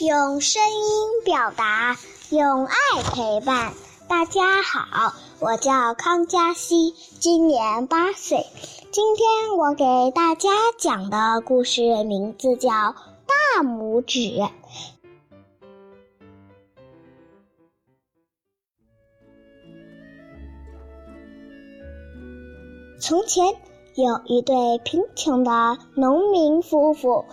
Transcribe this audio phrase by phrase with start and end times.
[0.00, 1.96] 用声音表达，
[2.30, 2.74] 用爱
[3.12, 3.72] 陪伴。
[4.08, 6.90] 大家好，我叫康佳熙，
[7.20, 8.44] 今年八岁。
[8.90, 10.50] 今天我给大家
[10.80, 12.70] 讲的故事名字叫
[13.54, 14.18] 《大拇指》。
[22.98, 23.54] 从前。
[23.96, 27.26] 有一对贫穷的农民夫妇，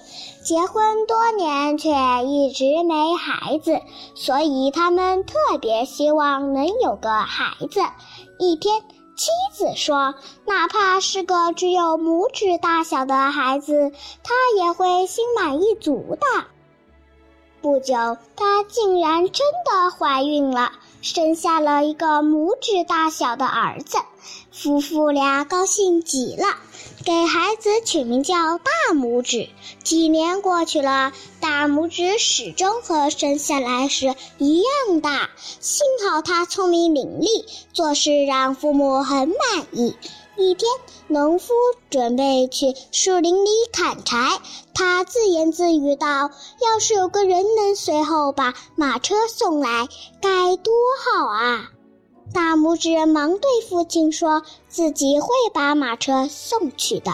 [0.43, 1.89] 结婚多年却
[2.23, 3.81] 一直没孩子，
[4.13, 7.81] 所以他们特别希望能有个孩子。
[8.37, 8.79] 一天，
[9.15, 10.13] 妻子说
[10.45, 13.91] ：“哪怕是个只有拇指大小的孩子，
[14.23, 16.45] 她也会心满意足的。”
[17.59, 17.95] 不久，
[18.35, 20.71] 她竟然真的怀孕了。
[21.01, 23.97] 生下了一个拇指大小的儿子，
[24.51, 26.45] 夫妇俩高兴极了，
[27.03, 29.49] 给孩子取名叫大拇指。
[29.83, 35.31] 几年过去了，大拇指始终和生下来时一样大。
[35.59, 39.95] 幸好他聪明伶俐，做事让父母很满意。
[40.41, 40.69] 一天，
[41.07, 41.53] 农夫
[41.89, 44.39] 准备去树林里砍柴，
[44.73, 49.87] 他自言自语道：“要是有个人能随后把马车送来，
[50.21, 50.73] 该多
[51.05, 51.69] 好啊！”
[52.33, 57.11] 大拇指忙对父亲说：“自己会把马车送去的，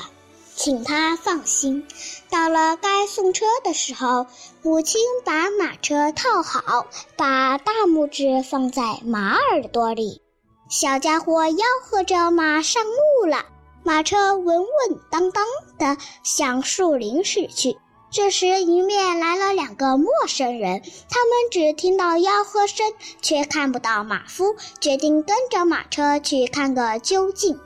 [0.55, 1.85] 请他放心。”
[2.29, 4.27] 到了该送车的时候，
[4.61, 10.21] 母亲把马车套好，把大拇指放在马耳朵里。
[10.69, 13.45] 小家伙吆喝着马上路了，
[13.83, 15.45] 马车稳稳当当
[15.77, 17.77] 地向树林驶去。
[18.11, 22.85] 这时，迎面来了两个陌生人，他们只听到吆喝声，
[23.21, 27.57] 却看不到马夫，决定跟着马车去看个究竟。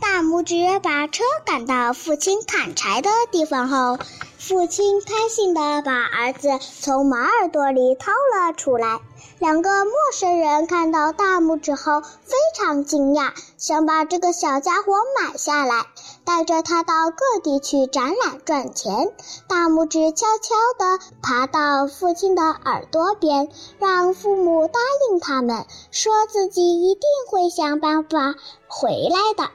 [0.00, 3.98] 大拇指把车赶到父亲砍柴的地方后，
[4.38, 9.00] 父亲开心地把儿子从马耳朵里掏了出来。
[9.38, 15.86] 两个陌生人看到大拇指后非常惊讶，想把这个小家伙买下来，
[16.24, 19.12] 带着他到各地去展览赚钱。
[19.48, 23.48] 大拇指悄悄地爬到父亲的耳朵边，
[23.78, 24.78] 让父母答
[25.10, 28.34] 应他们，说自己一定会想办法
[28.68, 29.50] 回来的。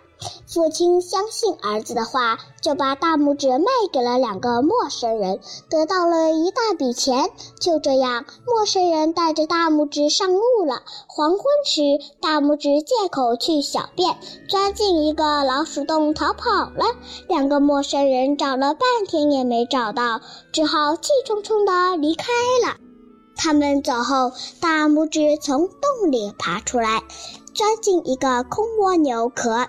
[0.47, 7.29] 父亲相信儿子的话，就把大拇指卖给了两个陌生人，得到了一大笔钱。
[7.59, 10.81] 就这样，陌生人带着大拇指上路了。
[11.07, 11.81] 黄昏时，
[12.21, 14.17] 大拇指借口去小便，
[14.49, 16.85] 钻进一个老鼠洞逃跑了。
[17.27, 20.21] 两个陌生人找了半天也没找到，
[20.53, 22.25] 只好气冲冲地离开
[22.65, 22.77] 了。
[23.35, 24.31] 他们走后，
[24.61, 27.03] 大拇指从洞里爬出来，
[27.53, 29.67] 钻进一个空蜗牛壳。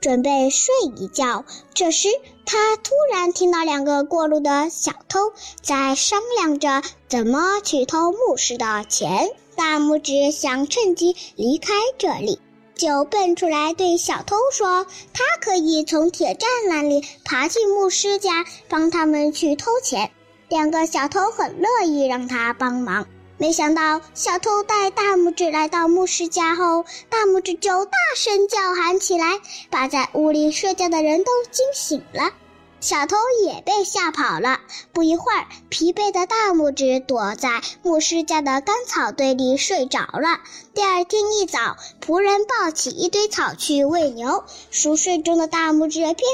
[0.00, 1.44] 准备睡一觉，
[1.74, 2.08] 这时
[2.46, 9.30] 他突然听到两个过路的小偷在商量着怎么去偷牧师的钱。
[9.56, 12.40] 大拇指想趁机离开这里，
[12.76, 20.12] 就蹦出来对小偷说：“他可以从铁栅栏里爬进牧师家，帮他们去偷钱。”
[20.48, 23.08] 两个小偷很乐意让他帮忙。
[23.40, 29.40] 没想到，小偷带大拇指来到牧师家后，大拇指就大声叫喊起来，
[29.70, 32.32] 把在屋里睡觉的人都惊醒了。
[32.80, 34.60] 小偷也被吓跑了。
[34.92, 40.40] 不一会儿，疲惫的大拇指躲在牧师家的干草堆里睡着了。
[40.74, 46.24] 第二天一早，仆人抱起一堆草去喂牛，熟睡中的大拇指偏偏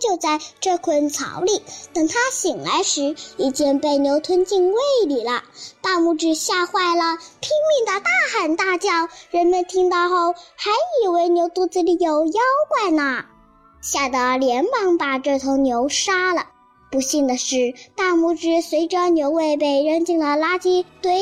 [0.00, 1.62] 就在这捆草里。
[1.94, 5.42] 等他醒来时，已经被牛吞进胃里了。
[5.80, 9.08] 大拇指吓坏了，拼命的大喊大叫。
[9.30, 10.70] 人们听到后，还
[11.02, 13.24] 以为牛肚子里有妖怪呢。
[13.84, 16.46] 吓得连忙把这头牛杀了。
[16.90, 21.20] 不幸的是，大拇指随着牛胃被扔进了垃圾堆。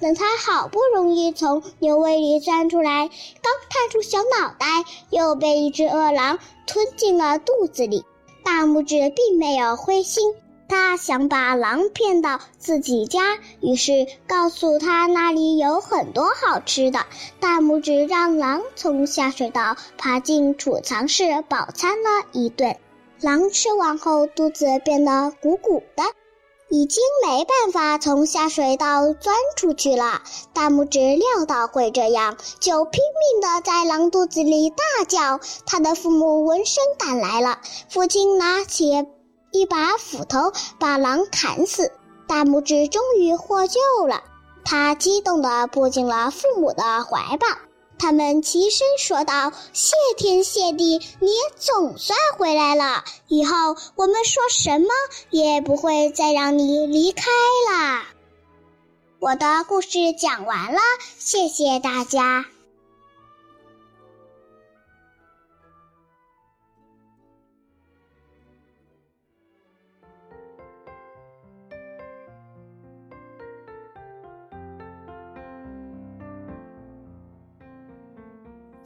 [0.00, 4.66] 等他好不容易从牛胃里钻出来，刚探出小脑袋，
[5.10, 8.04] 又被一只饿狼吞进了肚子里。
[8.44, 10.34] 大拇指并没有灰心。
[10.68, 17.06] 他想把狼骗到自己家，于是告诉他那里有很多好吃的。
[17.40, 22.76] 大拇指让狼从下水道爬进储藏室饱餐了一顿。
[23.20, 26.04] 狼吃完后，肚子变得鼓鼓的，
[26.68, 30.22] 已经没办法从下水道钻出去了。
[30.52, 35.40] 大拇指料到会这样，就拼命地在狼肚子里大叫。
[35.66, 39.06] 他的父母闻声赶来了，父亲拿起。
[39.50, 41.90] 一把斧头把狼砍死，
[42.26, 44.22] 大拇指终于获救了。
[44.64, 47.46] 他激动地扑进了父母的怀抱，
[47.98, 53.04] 他们齐声说道：“谢天谢地，你总算回来了！
[53.28, 54.88] 以后我们说什么
[55.30, 57.30] 也不会再让你离开
[57.70, 58.02] 了。”
[59.20, 60.80] 我的故事讲完了，
[61.18, 62.44] 谢谢大家。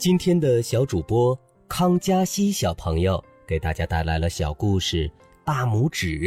[0.03, 1.39] 今天的小主播
[1.69, 5.09] 康佳熙小朋友给大家带来了小故事
[5.45, 6.19] 《大拇指》。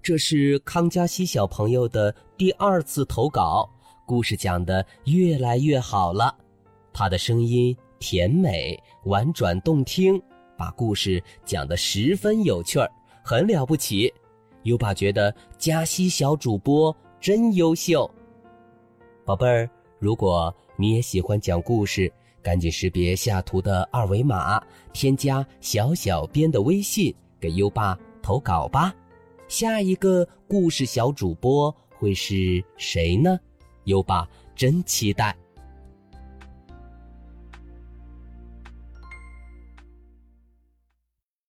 [0.00, 3.68] 这是康佳熙小朋友的第二次投稿，
[4.06, 6.32] 故事讲得越来越好了。
[6.92, 10.22] 他的声音甜美、婉转动听，
[10.56, 12.88] 把故事讲得十分有趣儿，
[13.24, 14.14] 很了不起。
[14.62, 18.08] 优爸觉得佳熙小主播真优秀。
[19.24, 22.12] 宝贝儿，如果你也喜欢讲故事，
[22.48, 24.58] 赶紧识别下图的二维码，
[24.94, 28.90] 添加小小编的微信，给优爸投稿吧。
[29.48, 33.38] 下一个故事小主播会是谁呢？
[33.84, 35.36] 优爸真期待。